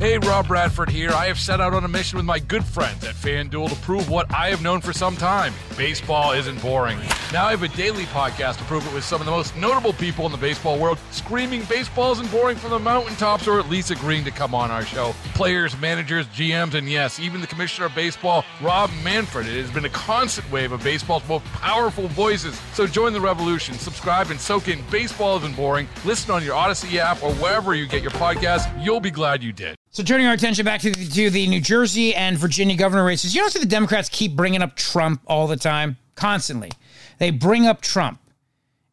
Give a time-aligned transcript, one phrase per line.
[0.00, 1.10] Hey, Rob Bradford here.
[1.10, 4.08] I have set out on a mission with my good friends at FanDuel to prove
[4.08, 6.98] what I have known for some time baseball isn't boring.
[7.32, 9.92] Now I have a daily podcast to prove it with some of the most notable
[9.92, 13.92] people in the baseball world screaming baseballs isn't boring from the mountaintops or at least
[13.92, 15.14] agreeing to come on our show.
[15.34, 19.46] Players, managers, GMs, and yes, even the commissioner of baseball, Rob Manfred.
[19.46, 22.60] It has been a constant wave of baseball's most powerful voices.
[22.72, 25.86] So join the revolution, subscribe, and soak in Baseball Isn't Boring.
[26.04, 28.84] Listen on your Audacy app or wherever you get your podcast.
[28.84, 29.76] You'll be glad you did.
[29.92, 33.36] So turning our attention back to the, to the New Jersey and Virginia governor races,
[33.36, 36.72] you notice that the Democrats keep bringing up Trump all the time, constantly.
[37.20, 38.18] They bring up Trump,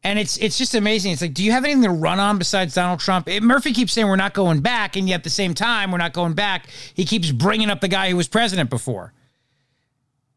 [0.04, 1.12] and it's it's just amazing.
[1.12, 3.26] It's like, do you have anything to run on besides Donald Trump?
[3.26, 5.98] It, Murphy keeps saying we're not going back, and yet at the same time we're
[5.98, 6.68] not going back.
[6.92, 9.14] He keeps bringing up the guy who was president before.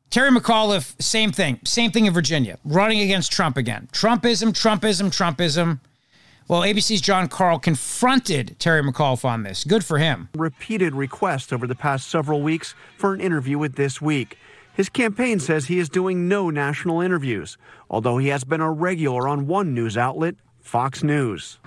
[0.10, 3.90] Terry McAuliffe, same thing, same thing in Virginia, running against Trump again.
[3.92, 5.82] Trumpism, Trumpism, Trumpism.
[6.48, 9.66] Well, ABC's Jon Karl confronted Terry McAuliffe on this.
[9.66, 10.30] Good for him.
[10.36, 14.38] Repeated requests over the past several weeks for an interview with This Week.
[14.74, 17.58] His campaign says he is doing no national interviews,
[17.92, 21.60] although he has been a regular on one news outlet, Fox News.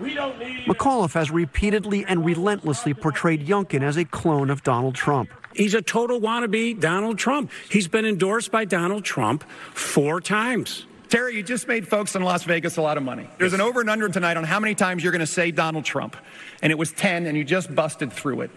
[0.66, 5.30] McAuliffe has repeatedly and relentlessly portrayed Youngkin as a clone of Donald Trump.
[5.54, 7.52] He's a total wannabe Donald Trump.
[7.70, 10.86] He's been endorsed by Donald Trump four times.
[11.14, 13.28] Terry, you just made folks in Las Vegas a lot of money.
[13.38, 15.84] There's an over and under tonight on how many times you're going to say Donald
[15.84, 16.16] Trump.
[16.60, 18.50] And it was 10, and you just busted through it.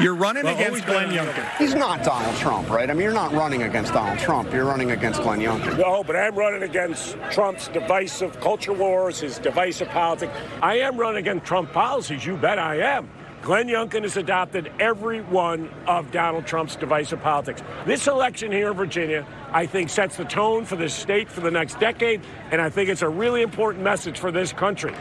[0.00, 1.56] You're running Well, against Glenn been- Youngkin.
[1.56, 2.90] He's not Donald Trump, right?
[2.90, 4.52] I mean, you're not running against Donald Trump.
[4.52, 5.78] You're running against Glenn Youngkin.
[5.78, 10.32] No, but I'm running against Trump's divisive culture wars, his divisive politics.
[10.62, 12.26] I am running against Trump policies.
[12.26, 13.08] You bet I am.
[13.44, 17.62] Glenn Youngkin has adopted every one of Donald Trump's divisive politics.
[17.84, 21.50] This election here in Virginia, I think, sets the tone for this state for the
[21.50, 24.94] next decade, and I think it's a really important message for this country.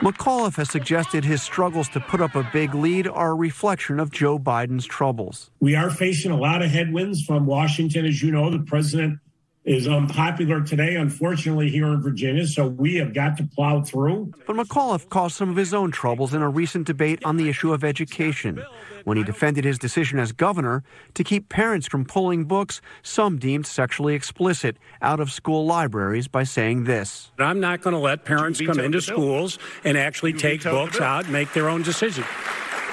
[0.00, 4.12] McAuliffe has suggested his struggles to put up a big lead are a reflection of
[4.12, 5.50] Joe Biden's troubles.
[5.58, 8.06] We are facing a lot of headwinds from Washington.
[8.06, 9.18] As you know, the president
[9.64, 12.46] is unpopular today, unfortunately, here in Virginia.
[12.46, 14.32] So we have got to plow through.
[14.46, 17.72] But McAuliffe caused some of his own troubles in a recent debate on the issue
[17.72, 18.62] of education
[19.04, 20.82] when he defended his decision as governor
[21.14, 26.42] to keep parents from pulling books some deemed sexually explicit out of school libraries by
[26.42, 27.30] saying this.
[27.38, 31.32] I'm not going to let parents come into schools and actually take books out and
[31.32, 32.24] make their own decision.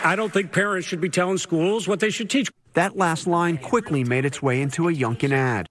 [0.03, 2.49] I don't think parents should be telling schools what they should teach.
[2.73, 5.67] That last line quickly made its way into a Youngkin ad.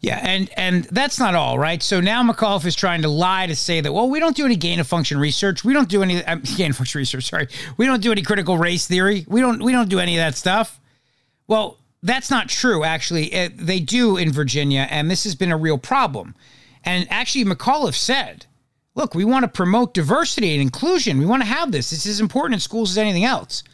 [0.00, 1.82] Yeah, and and that's not all, right?
[1.82, 4.54] So now McAuliffe is trying to lie to say that well, we don't do any
[4.56, 5.64] gain of function research.
[5.64, 7.28] We don't do any uh, gain of function research.
[7.28, 9.24] Sorry, we don't do any critical race theory.
[9.28, 10.78] We don't we don't do any of that stuff.
[11.48, 12.84] Well, that's not true.
[12.84, 16.36] Actually, Uh, they do in Virginia, and this has been a real problem.
[16.84, 18.46] And actually, McAuliffe said,
[18.94, 21.18] "Look, we want to promote diversity and inclusion.
[21.18, 21.90] We want to have this.
[21.90, 23.64] This is important in schools as anything else,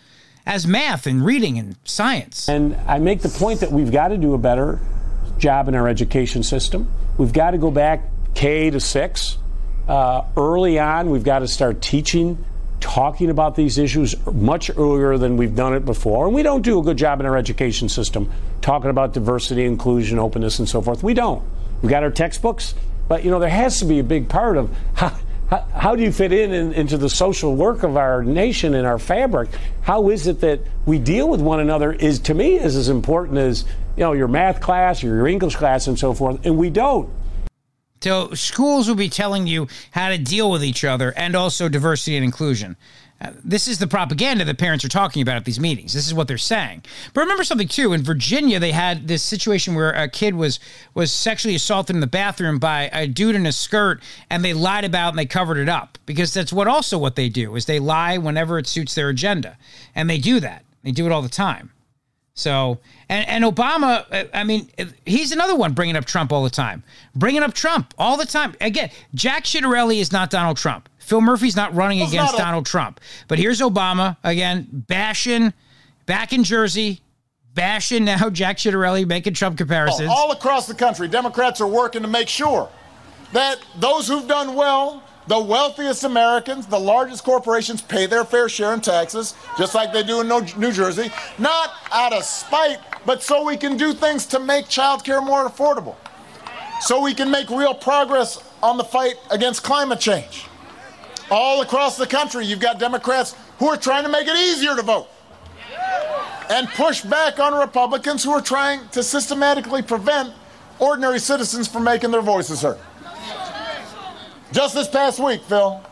[0.47, 4.17] as math and reading and science." And I make the point that we've got to
[4.17, 4.81] do a better
[5.45, 6.91] job in our education system.
[7.19, 9.37] We've got to go back K to six.
[9.87, 12.43] Uh, early on, we've got to start teaching,
[12.81, 16.25] talking about these issues much earlier than we've done it before.
[16.25, 20.19] And we don't do a good job in our education system talking about diversity, inclusion,
[20.19, 21.03] openness, and so forth.
[21.03, 21.45] We don't.
[21.83, 22.75] We've got our textbooks,
[23.07, 25.15] but you know there has to be a big part of how.
[25.55, 28.85] How, how do you fit in, in into the social work of our nation and
[28.85, 29.51] our fabric?
[29.83, 31.93] How is it that we deal with one another?
[31.93, 33.65] Is to me is as important as
[33.97, 37.09] you know your math class or your English class and so forth, and we don't.
[38.03, 42.17] So schools will be telling you how to deal with each other and also diversity
[42.17, 42.77] and inclusion.
[43.21, 45.93] Uh, this is the propaganda that parents are talking about at these meetings.
[45.93, 46.83] This is what they're saying.
[47.13, 47.93] But remember something too.
[47.93, 50.59] In Virginia, they had this situation where a kid was
[50.95, 54.85] was sexually assaulted in the bathroom by a dude in a skirt, and they lied
[54.85, 57.79] about and they covered it up because that's what also what they do is they
[57.79, 59.57] lie whenever it suits their agenda,
[59.95, 60.65] and they do that.
[60.83, 61.71] They do it all the time.
[62.35, 64.69] So, and, and Obama, uh, I mean,
[65.07, 66.83] he's another one bringing up Trump all the time.
[67.15, 68.55] Bringing up Trump all the time.
[68.61, 70.89] Again, Jack Ciattarelli is not Donald Trump.
[71.05, 73.01] Phil Murphy's not running against not a- Donald Trump.
[73.29, 75.53] But here's Obama, again, bashing,
[76.07, 77.01] back in Jersey,
[77.53, 80.09] bashing now Jack Ciattarelli, making Trump comparisons.
[80.11, 82.71] Oh, all across the country, Democrats are working to make sure
[83.33, 88.75] that those who've done well the wealthiest Americans, the largest corporations pay their fair share
[88.75, 93.43] in taxes, just like they do in New Jersey, not out of spite, but so
[93.45, 95.97] we can do things to make childcare more affordable,
[96.81, 100.47] so we can make real progress on the fight against climate change.
[101.31, 104.83] All across the country, you've got Democrats who are trying to make it easier to
[104.83, 105.09] vote
[106.51, 110.33] and push back on Republicans who are trying to systematically prevent
[110.79, 112.79] ordinary citizens from making their voices heard.
[114.53, 115.83] Just this past week, Phil,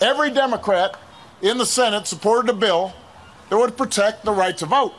[0.00, 0.98] every Democrat
[1.42, 2.92] in the Senate supported a bill
[3.48, 4.92] that would protect the right to vote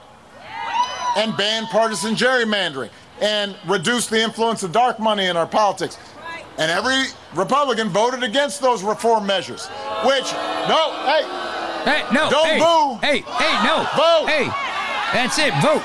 [1.18, 2.90] and ban partisan gerrymandering
[3.20, 5.98] and reduce the influence of dark money in our politics.
[6.62, 9.66] And every Republican voted against those reform measures,
[10.06, 10.32] which,
[10.70, 11.24] no, hey,
[11.90, 12.98] hey, no, don't hey, boo.
[13.02, 14.30] Hey, hey, no, vote.
[14.30, 14.46] Hey,
[15.12, 15.82] that's it, vote.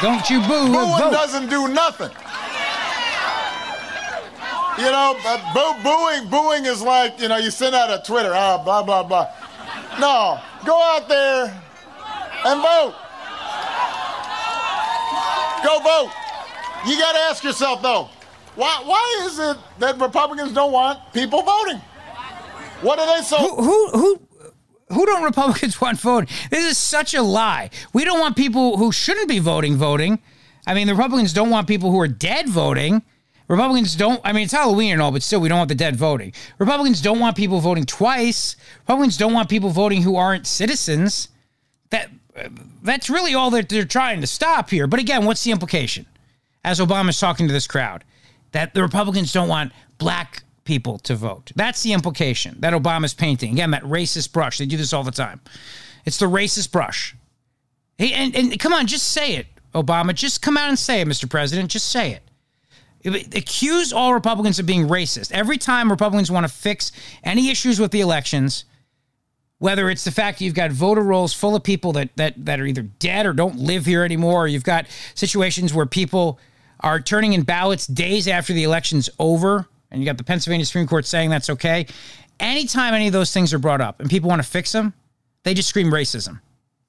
[0.00, 1.12] Don't you boo, Booing vote.
[1.12, 2.08] doesn't do nothing.
[4.78, 8.32] You know, uh, boo, booing, booing is like, you know, you send out a Twitter,
[8.32, 9.28] ah, blah, blah, blah.
[10.00, 11.44] No, go out there
[12.46, 12.94] and vote.
[15.62, 16.10] Go vote.
[16.86, 18.08] You got to ask yourself, though,
[18.54, 21.80] why, why is it that Republicans don't want people voting?
[22.82, 23.36] What are they so?
[23.36, 24.20] Who, who, who,
[24.90, 26.28] who don't Republicans want voting?
[26.50, 27.70] This is such a lie.
[27.92, 30.20] We don't want people who shouldn't be voting voting.
[30.66, 33.02] I mean, the Republicans don't want people who are dead voting.
[33.48, 35.96] Republicans don't, I mean, it's Halloween and all, but still, we don't want the dead
[35.96, 36.32] voting.
[36.58, 38.56] Republicans don't want people voting twice.
[38.80, 41.28] Republicans don't want people voting who aren't citizens.
[41.90, 42.08] That
[42.82, 44.86] That's really all that they're trying to stop here.
[44.86, 46.06] But again, what's the implication?
[46.64, 48.04] As Obama's talking to this crowd,
[48.54, 51.52] that the Republicans don't want black people to vote.
[51.54, 53.52] That's the implication that Obama's painting.
[53.52, 54.58] Again, that racist brush.
[54.58, 55.40] They do this all the time.
[56.04, 57.14] It's the racist brush.
[57.98, 60.14] Hey, and, and come on, just say it, Obama.
[60.14, 61.28] Just come out and say it, Mr.
[61.28, 61.70] President.
[61.70, 62.22] Just say it
[63.04, 65.30] accuse all Republicans of being racist.
[65.30, 66.90] Every time Republicans want to fix
[67.22, 68.64] any issues with the elections,
[69.58, 72.60] whether it's the fact that you've got voter rolls full of people that that that
[72.60, 76.38] are either dead or don't live here anymore, or you've got situations where people
[76.80, 80.86] are turning in ballots days after the election's over, and you got the Pennsylvania Supreme
[80.86, 81.86] Court saying that's okay.
[82.40, 84.92] Anytime any of those things are brought up and people want to fix them,
[85.44, 86.40] they just scream racism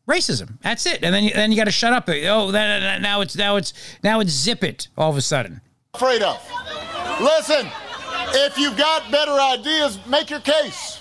[0.08, 0.60] racism.
[0.62, 1.04] That's it.
[1.04, 2.08] And then then you got to shut up.
[2.08, 3.74] Oh, that, that, now it's now it's
[4.04, 5.62] now it's zip it all of a sudden
[5.96, 6.42] afraid of.
[7.22, 7.68] Listen,
[8.34, 11.00] if you've got better ideas, make your case.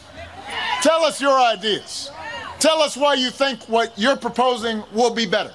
[0.83, 2.13] Tell us your ideas.
[2.61, 5.53] Tell us why you think what you're proposing will be better.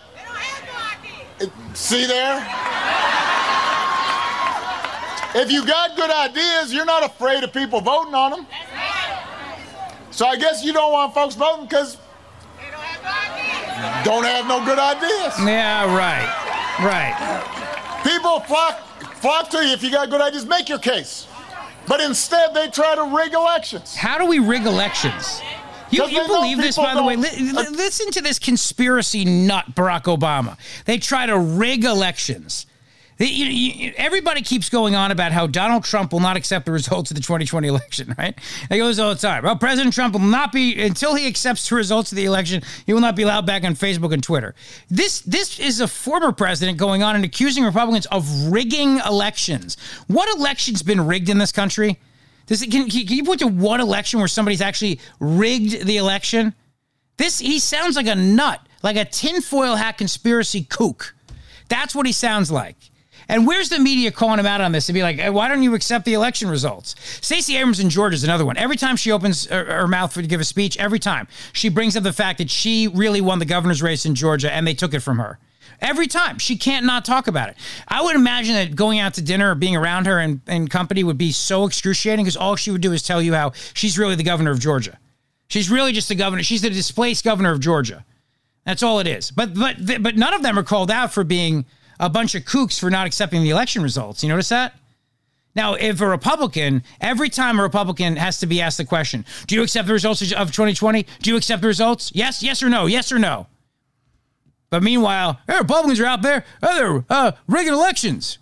[1.73, 2.45] See there?
[5.35, 8.47] If you got good ideas, you're not afraid of people voting on them.
[10.11, 11.97] So I guess you don't want folks voting because
[14.03, 15.33] don't have no good ideas.
[15.39, 16.27] Yeah, right.
[16.83, 18.03] Right.
[18.03, 18.79] People flock
[19.17, 20.45] flock to you if you got good ideas.
[20.45, 21.27] Make your case.
[21.87, 23.95] But instead, they try to rig elections.
[23.95, 25.41] How do we rig elections?
[25.89, 27.15] You, you believe this, by the way?
[27.15, 30.57] listen to this conspiracy nut, Barack Obama.
[30.85, 32.67] They try to rig elections.
[33.21, 37.21] Everybody keeps going on about how Donald Trump will not accept the results of the
[37.21, 38.37] 2020 election, right?
[38.71, 39.43] It goes oh, all the time.
[39.43, 42.63] Well, President Trump will not be until he accepts the results of the election.
[42.85, 44.55] He will not be allowed back on Facebook and Twitter.
[44.89, 49.75] This this is a former president going on and accusing Republicans of rigging elections.
[50.07, 51.99] What election's been rigged in this country?
[52.45, 56.55] Does it, can, can you point to one election where somebody's actually rigged the election?
[57.17, 61.15] This he sounds like a nut, like a tinfoil hat conspiracy kook.
[61.67, 62.77] That's what he sounds like.
[63.29, 65.61] And where's the media calling him out on this and be like, hey, why don't
[65.61, 66.95] you accept the election results?
[67.21, 68.57] Stacey Abrams in Georgia is another one.
[68.57, 71.95] Every time she opens her, her mouth to give a speech, every time she brings
[71.95, 74.95] up the fact that she really won the governor's race in Georgia and they took
[74.95, 75.37] it from her.
[75.79, 76.39] Every time.
[76.39, 77.55] She can't not talk about it.
[77.87, 81.03] I would imagine that going out to dinner or being around her and, and company
[81.03, 84.15] would be so excruciating because all she would do is tell you how she's really
[84.15, 84.97] the governor of Georgia.
[85.47, 86.43] She's really just the governor.
[86.43, 88.03] She's the displaced governor of Georgia.
[88.65, 89.31] That's all it is.
[89.31, 91.65] But but but none of them are called out for being
[91.99, 94.23] a bunch of kooks for not accepting the election results.
[94.23, 94.73] You notice that?
[95.55, 99.55] Now, if a Republican, every time a Republican has to be asked the question, do
[99.55, 101.05] you accept the results of 2020?
[101.21, 102.11] Do you accept the results?
[102.13, 102.85] Yes, yes or no?
[102.85, 103.47] Yes or no?
[104.69, 108.37] But meanwhile, hey, Republicans are out there, oh, they're uh, rigging elections.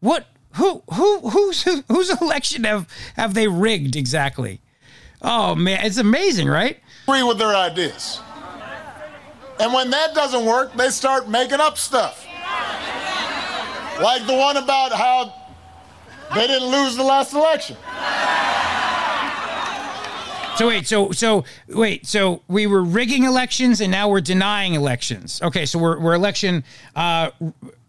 [0.00, 0.26] What?
[0.54, 0.82] Who?
[0.92, 1.30] Who?
[1.30, 1.62] Whose?
[1.88, 2.86] Whose election have
[3.16, 4.60] have they rigged exactly?
[5.22, 6.78] Oh man, it's amazing, right?
[7.04, 8.20] Agree with their ideas,
[9.58, 12.26] and when that doesn't work, they start making up stuff.
[14.02, 15.32] Like the one about how
[16.34, 17.76] they didn't lose the last election.
[20.56, 25.40] So wait, so so wait, so we were rigging elections and now we're denying elections.
[25.42, 26.64] Okay, so we're we're election.
[26.94, 27.30] Uh,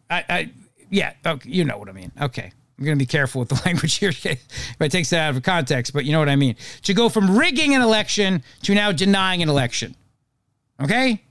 [0.09, 0.51] I, I
[0.89, 2.11] yeah, okay, you know what I mean.
[2.21, 2.51] Okay,
[2.81, 5.43] I'm going to be careful with the language here if I take that out of
[5.43, 6.55] context, but you know what I mean.
[6.83, 9.95] To go from rigging an election to now denying an election.
[10.81, 11.21] Okay?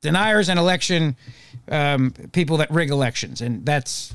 [0.00, 1.16] Deniers and election
[1.68, 3.40] um, people that rig elections.
[3.40, 4.14] And that's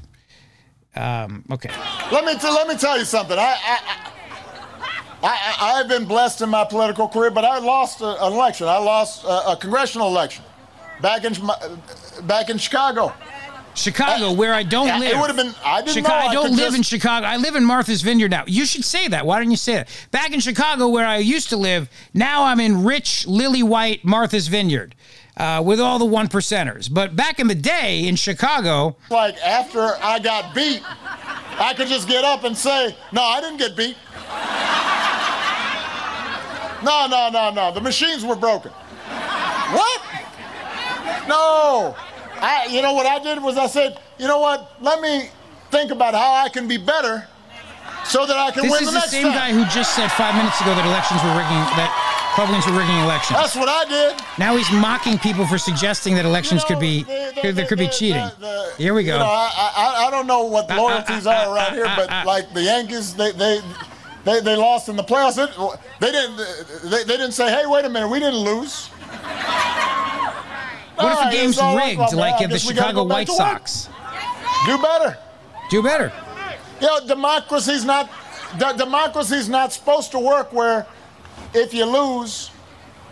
[0.95, 1.69] um, okay.
[2.11, 3.37] Let me, t- let me tell you something.
[3.37, 4.11] I, I,
[5.21, 8.67] I, I, have been blessed in my political career, but I lost a, an election.
[8.67, 10.43] I lost a, a congressional election
[11.01, 11.33] back in,
[12.25, 13.13] back in Chicago.
[13.75, 15.11] Chicago, where I don't live.
[15.11, 15.53] It would have been.
[15.63, 16.29] I didn't Chicago, know.
[16.29, 16.77] I don't live just...
[16.77, 17.25] in Chicago.
[17.25, 18.43] I live in Martha's Vineyard now.
[18.45, 19.25] You should say that.
[19.25, 19.89] Why don't you say that?
[20.11, 24.47] Back in Chicago, where I used to live, now I'm in rich, lily white Martha's
[24.47, 24.95] Vineyard.
[25.39, 26.93] Uh, with all the one percenters.
[26.93, 32.09] But back in the day in Chicago, like after I got beat, I could just
[32.09, 33.95] get up and say, "No, I didn't get beat."
[36.83, 37.71] No, no, no, no.
[37.73, 38.71] The machines were broken.
[38.71, 40.01] What?
[41.27, 41.95] No.
[42.41, 44.75] I, you know what I did was I said, you know what?
[44.81, 45.29] Let me
[45.71, 47.27] think about how I can be better
[48.05, 48.93] so that I can this win the next time.
[48.93, 51.63] This is the same guy who just said five minutes ago that elections were rigging,
[51.75, 51.91] that
[52.31, 53.37] Republicans were rigging elections.
[53.39, 54.21] That's what I did.
[54.37, 57.65] Now he's mocking people for suggesting that elections you know, could be, the, the, there
[57.65, 58.29] could be cheating.
[58.39, 59.13] The, here we go.
[59.13, 61.85] You know, I, I, I don't know what loyalties uh, uh, uh, are around here,
[61.95, 63.61] but like the Yankees, they, they,
[64.23, 65.35] they, they lost in the playoffs.
[65.99, 66.37] They didn't,
[66.89, 68.87] they, they didn't say, hey, wait a minute, we didn't lose.
[70.95, 73.89] What if the game's rigged, like if the Chicago White Sox?
[74.65, 75.17] Do better.
[75.69, 76.11] Do better.
[76.81, 78.09] You know, democracy's not
[78.57, 80.85] de- democracy's not supposed to work where
[81.53, 82.51] if you lose,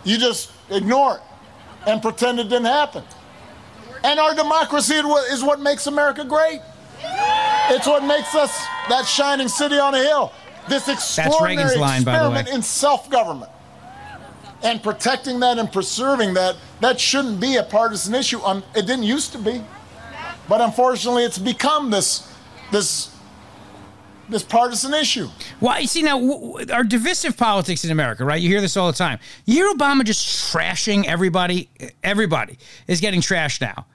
[0.03, 1.21] you just ignore it
[1.87, 3.03] and pretend it didn't happen.
[4.03, 6.61] And our democracy is what makes America great.
[7.69, 10.31] It's what makes us that shining city on a hill.
[10.69, 13.51] This extraordinary line, experiment in self-government
[14.63, 18.39] and protecting that and preserving that, that shouldn't be a partisan issue.
[18.41, 19.63] Um, it didn't used to be.
[20.49, 22.31] But unfortunately, it's become this,
[22.71, 23.13] this,
[24.29, 25.29] this partisan issue.
[25.61, 28.41] Well, you see now, our divisive politics in America, right?
[28.41, 29.19] You hear this all the time.
[29.45, 31.69] You hear Obama just trashing everybody.
[32.03, 32.57] Everybody
[32.87, 33.85] is getting trashed now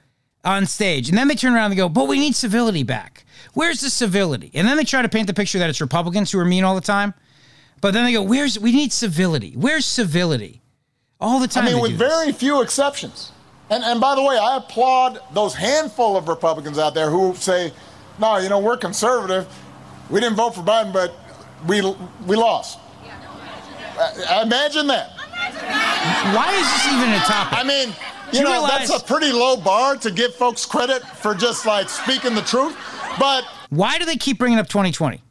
[0.43, 3.25] on stage, and then they turn around and go, "But we need civility back.
[3.53, 6.39] Where's the civility?" And then they try to paint the picture that it's Republicans who
[6.39, 7.13] are mean all the time.
[7.79, 9.53] But then they go, "Where's we need civility?
[9.55, 10.61] Where's civility?"
[11.21, 11.65] All the time.
[11.65, 13.31] I mean, with very few exceptions.
[13.69, 17.71] And and by the way, I applaud those handful of Republicans out there who say,
[18.19, 19.47] "No, you know, we're conservative.
[20.09, 21.15] We didn't vote for Biden, but
[21.67, 21.81] we
[22.25, 22.79] we lost."
[23.97, 25.11] Uh, imagine that.
[26.35, 27.59] Why is this even a topic?
[27.59, 27.89] I mean,
[28.31, 31.65] you, you know, realize- that's a pretty low bar to give folks credit for just
[31.65, 32.75] like speaking the truth.
[33.19, 35.21] But why do they keep bringing up 2020?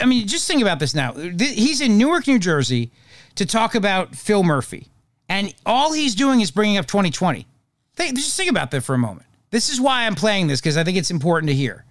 [0.00, 1.12] I mean, just think about this now.
[1.12, 2.90] He's in Newark, New Jersey
[3.36, 4.88] to talk about Phil Murphy.
[5.28, 7.46] And all he's doing is bringing up 2020.
[7.94, 9.26] Think, just think about that for a moment.
[9.50, 11.84] This is why I'm playing this because I think it's important to hear.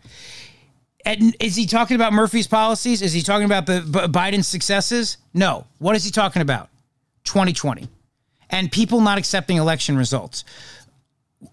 [1.05, 3.01] And is he talking about Murphy's policies?
[3.01, 5.17] Is he talking about the B- Biden's successes?
[5.33, 5.65] No.
[5.77, 6.69] What is he talking about?
[7.23, 7.87] 2020
[8.49, 10.43] and people not accepting election results.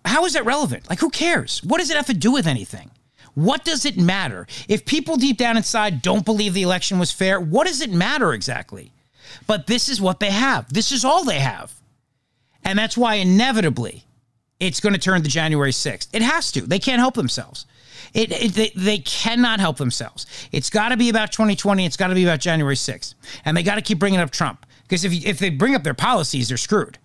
[0.05, 0.89] How is that relevant?
[0.89, 1.63] Like, who cares?
[1.63, 2.91] What does it have to do with anything?
[3.35, 4.47] What does it matter?
[4.67, 8.33] If people deep down inside don't believe the election was fair, what does it matter
[8.33, 8.93] exactly?
[9.47, 10.73] But this is what they have.
[10.73, 11.73] This is all they have.
[12.65, 14.05] And that's why inevitably
[14.59, 16.09] it's going to turn to January 6th.
[16.13, 16.63] It has to.
[16.63, 17.67] They can't help themselves.
[18.15, 20.27] It, it, they, they cannot help themselves.
[20.53, 21.85] It's got to be about 2020.
[21.85, 23.15] It's got to be about January 6th.
[23.45, 24.67] And they got to keep bringing up Trump.
[24.83, 26.99] Because if, if they bring up their policies, they're screwed.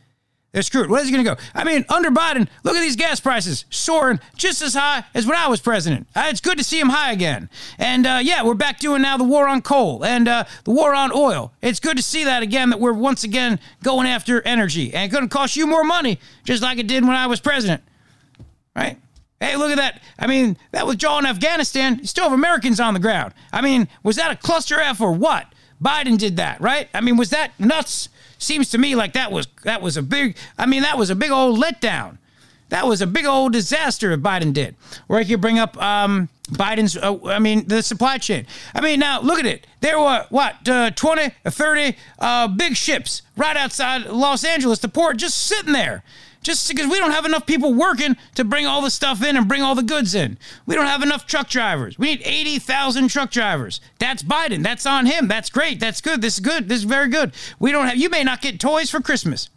[0.51, 0.89] They're screwed.
[0.89, 1.41] Where's he going to go?
[1.55, 5.38] I mean, under Biden, look at these gas prices soaring just as high as when
[5.38, 6.08] I was president.
[6.13, 7.50] Uh, it's good to see them high again.
[7.77, 10.93] And uh, yeah, we're back doing now the war on coal and uh, the war
[10.93, 11.53] on oil.
[11.62, 14.93] It's good to see that again, that we're once again going after energy.
[14.93, 17.81] And going to cost you more money, just like it did when I was president.
[18.75, 18.98] Right?
[19.41, 20.01] Hey, look at that.
[20.19, 23.33] I mean, that withdrawal in Afghanistan, you still have Americans on the ground.
[23.51, 25.48] I mean, was that a cluster F or what?
[25.81, 26.88] Biden did that, right?
[26.93, 28.10] I mean, was that nuts?
[28.38, 30.38] Seems to me like that was that was a big.
[30.60, 32.19] I mean, that was a big old letdown.
[32.69, 34.75] That was a big old disaster if Biden did.
[35.10, 38.48] Or I could bring up um, Biden's, uh, I mean, the supply chain.
[38.74, 39.67] I mean, now look at it.
[39.81, 44.88] There were, what, uh, 20 or 30 uh, big ships right outside Los Angeles, the
[44.88, 46.03] port, just sitting there
[46.41, 49.48] just because we don't have enough people working to bring all the stuff in and
[49.48, 50.38] bring all the goods in.
[50.65, 52.00] We don't have enough truck drivers.
[52.00, 53.79] We need 80,000 truck drivers.
[54.00, 54.63] That's Biden.
[54.63, 55.27] That's on him.
[55.27, 55.79] That's great.
[55.79, 56.21] That's good.
[56.21, 56.67] This is good.
[56.67, 57.33] This is very good.
[57.60, 59.50] We don't have, you may not get toys for Christmas.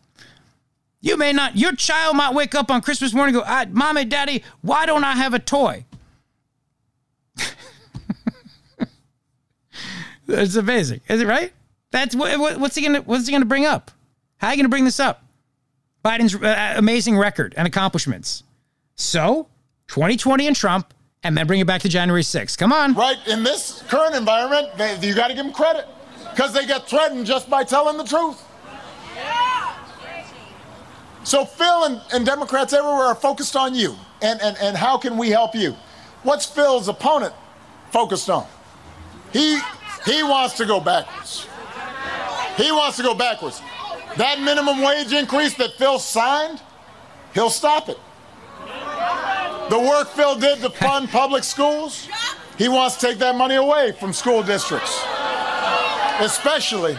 [1.00, 4.42] You may not, your child might wake up on Christmas morning and go, Mommy, Daddy,
[4.62, 5.84] why don't I have a toy?
[10.26, 11.00] It's amazing.
[11.08, 11.52] Is it right?
[11.90, 13.90] That's what, what's he gonna what's he gonna bring up?
[14.38, 15.23] How are you gonna bring this up?
[16.04, 18.42] Biden's uh, amazing record and accomplishments.
[18.94, 19.48] So,
[19.88, 20.92] 2020 and Trump
[21.22, 22.58] and then bring it back to January 6th.
[22.58, 22.92] Come on.
[22.92, 23.16] Right.
[23.26, 25.86] In this current environment, they, you got to give them credit
[26.30, 28.42] because they get threatened just by telling the truth.
[31.24, 33.96] So Phil and, and Democrats everywhere are focused on you.
[34.20, 35.74] And, and, and how can we help you?
[36.22, 37.32] What's Phil's opponent
[37.90, 38.46] focused on?
[39.32, 39.58] He,
[40.04, 41.48] he wants to go backwards.
[42.58, 43.62] He wants to go backwards.
[44.16, 46.62] That minimum wage increase that Phil signed,
[47.34, 47.98] he'll stop it.
[49.70, 52.08] The work Phil did to fund public schools,
[52.56, 55.02] he wants to take that money away from school districts,
[56.20, 56.96] especially,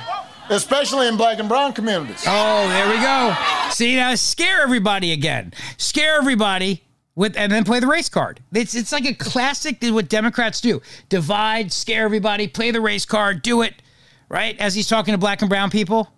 [0.49, 2.23] especially in black and brown communities.
[2.27, 3.35] Oh, there we go.
[3.69, 5.53] See, now scare everybody again.
[5.77, 6.83] Scare everybody
[7.15, 8.41] with and then play the race card.
[8.53, 10.81] It's it's like a classic what Democrats do.
[11.07, 13.75] Divide, scare everybody, play the race card, do it,
[14.27, 14.59] right?
[14.59, 16.14] As he's talking to black and brown people.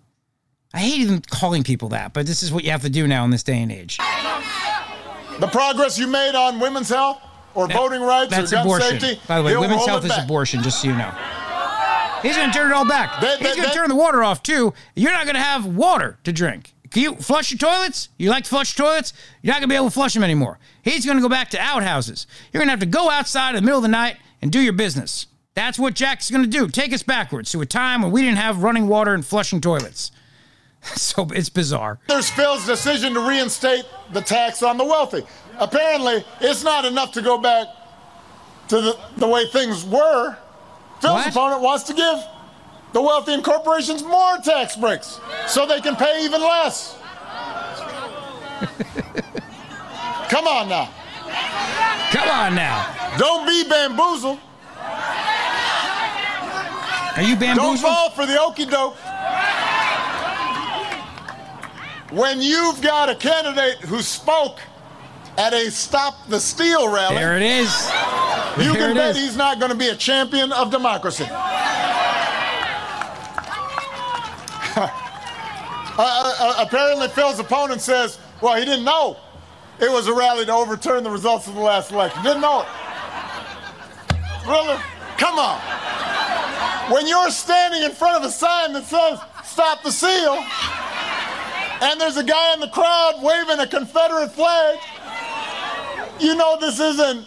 [0.74, 3.24] I hate even calling people that, but this is what you have to do now
[3.24, 3.96] in this day and age.
[5.40, 7.20] The progress you made on women's health
[7.54, 9.00] or voting rights or gun abortion.
[9.00, 9.20] safety.
[9.26, 10.24] By the way, women's health is back.
[10.24, 11.10] abortion, just so you know.
[12.22, 13.20] He's going to turn it all back.
[13.20, 14.74] They- He's going to turn the water off, too.
[14.96, 16.74] You're not going to have water to drink.
[16.90, 18.08] Can you flush your toilets?
[18.18, 19.12] You like to flush toilets?
[19.42, 20.58] You're not going to be able to flush them anymore.
[20.82, 22.26] He's going to go back to outhouses.
[22.52, 24.60] You're going to have to go outside in the middle of the night and do
[24.60, 25.26] your business.
[25.54, 26.66] That's what Jack's going to do.
[26.68, 30.10] Take us backwards to a time when we didn't have running water and flushing toilets.
[30.96, 31.98] So it's bizarre.
[32.08, 35.22] There's Phil's decision to reinstate the tax on the wealthy.
[35.58, 37.66] Apparently, it's not enough to go back
[38.68, 40.36] to the, the way things were.
[41.00, 41.26] Phil's What?
[41.28, 42.18] opponent wants to give
[42.92, 46.96] the wealthy and corporations more tax breaks so they can pay even less.
[50.28, 50.88] Come on now.
[52.10, 53.14] Come on now.
[53.18, 54.38] Don't be bamboozled.
[57.16, 57.56] Are you bamboozled?
[57.56, 58.96] Don't fall for the okey doke.
[62.10, 64.58] When you've got a candidate who spoke
[65.36, 67.90] at a Stop the Steal rally, There it is.
[68.58, 69.16] you There can bet is.
[69.18, 71.26] he's not going to be a champion of democracy.
[76.00, 79.16] Uh, apparently, Phil's opponent says, well, he didn't know
[79.80, 82.22] it was a rally to overturn the results of the last election.
[82.22, 82.68] Didn't know it.
[84.46, 84.78] Really?
[85.16, 85.58] Come on.
[86.92, 90.36] When you're standing in front of a sign that says, Stop the Steal,
[91.80, 94.78] and there's a guy in the crowd waving a Confederate flag,
[96.20, 97.26] you know this isn't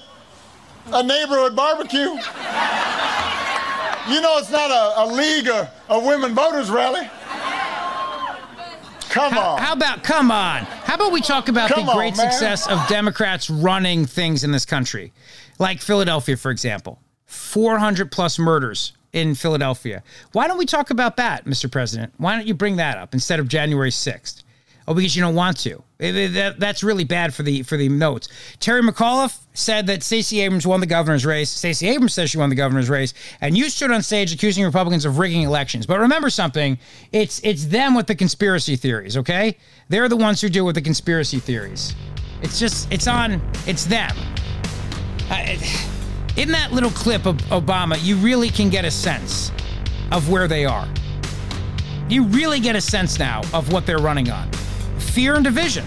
[0.94, 2.00] a neighborhood barbecue.
[4.10, 7.10] You know it's not a, a league of, of women voters rally.
[9.10, 9.60] Come How, on.
[9.62, 10.64] how about come on?
[10.64, 12.32] How about we talk about Come the great man.
[12.32, 15.12] success of Democrats running things in this country,
[15.60, 20.04] like Philadelphia, for example, 400 plus murders in Philadelphia.
[20.32, 21.70] Why don't we talk about that, Mr.
[21.72, 22.14] President?
[22.18, 24.44] Why don't you bring that up instead of January 6th?
[24.88, 25.84] Oh, because you don't want to.
[26.00, 28.28] It- it- that- that's really bad for the for the notes.
[28.60, 31.52] Terry McAuliffe said that Stacey Abrams won the governor's race.
[31.52, 35.06] Stacey Abrams says she won the governor's race, and you stood on stage accusing Republicans
[35.06, 35.86] of rigging elections.
[35.86, 36.80] But remember something:
[37.12, 39.16] it's it's them with the conspiracy theories.
[39.18, 39.56] Okay,
[39.88, 41.94] they're the ones who do with the conspiracy theories.
[42.42, 44.16] It's just it's on it's them.
[45.30, 45.60] I-
[46.38, 49.52] in that little clip of Obama, you really can get a sense
[50.12, 50.88] of where they are.
[52.10, 54.52] You really get a sense now of what they're running on
[55.00, 55.86] fear and division.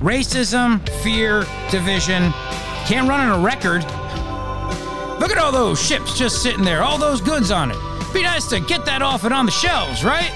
[0.00, 2.32] Racism, fear, division.
[2.86, 3.82] Can't run on a record.
[5.20, 7.76] Look at all those ships just sitting there, all those goods on it.
[8.14, 10.30] Be nice to get that off and on the shelves, right?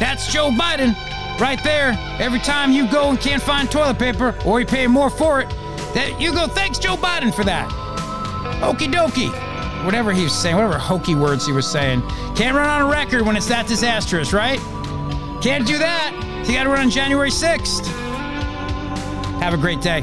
[0.00, 0.94] That's Joe Biden
[1.40, 1.96] right there.
[2.18, 5.48] Every time you go and can't find toilet paper or you pay more for it,
[5.94, 7.87] that you go, thanks Joe Biden for that.
[8.60, 9.32] Okie dokie.
[9.84, 12.02] Whatever he was saying, whatever hokey words he was saying.
[12.34, 14.58] Can't run on a record when it's that disastrous, right?
[15.40, 16.12] Can't do that.
[16.42, 17.86] So you got to run on January 6th.
[19.40, 20.02] Have a great day.